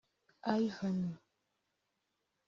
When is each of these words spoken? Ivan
Ivan 0.53 1.03